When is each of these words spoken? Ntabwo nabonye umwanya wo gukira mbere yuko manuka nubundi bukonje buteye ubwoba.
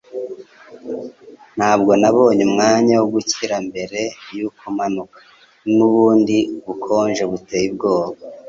Ntabwo 1.57 1.91
nabonye 2.01 2.41
umwanya 2.49 2.93
wo 2.99 3.07
gukira 3.13 3.55
mbere 3.67 3.99
yuko 4.35 4.63
manuka 4.75 5.19
nubundi 5.75 6.37
bukonje 6.63 7.23
buteye 7.31 7.65
ubwoba. 7.71 8.17